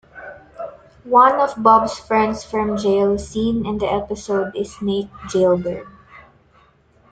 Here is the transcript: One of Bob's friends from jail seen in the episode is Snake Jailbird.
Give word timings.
One 1.03 1.39
of 1.39 1.53
Bob's 1.61 1.99
friends 1.99 2.43
from 2.43 2.75
jail 2.75 3.19
seen 3.19 3.67
in 3.67 3.77
the 3.77 3.85
episode 3.85 4.55
is 4.55 4.73
Snake 4.75 5.09
Jailbird. 5.29 5.85